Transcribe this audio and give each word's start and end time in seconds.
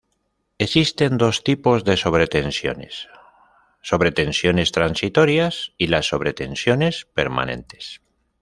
Existen 0.57 1.19
dos 1.19 1.43
tipos 1.43 1.83
de 1.83 1.95
sobretensiones: 1.95 3.07
Sobretensiones 3.83 4.71
transitorias 4.71 5.73
y 5.77 5.89
las 5.89 6.07
Sobretensiones 6.07 7.05
permanentes. 7.13 8.01